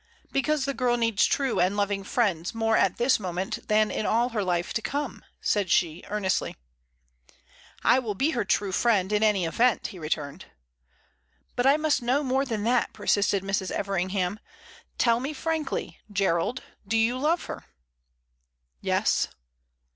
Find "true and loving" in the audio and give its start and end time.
1.27-2.03